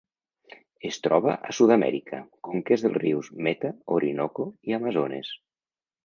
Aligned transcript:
Es 0.89 0.95
troba 1.07 1.33
a 1.49 1.53
Sud-amèrica: 1.57 2.21
conques 2.47 2.85
dels 2.85 2.97
rius 3.03 3.29
Meta, 3.47 3.71
Orinoco 3.97 4.47
i 4.71 4.75
Amazones. 4.79 5.31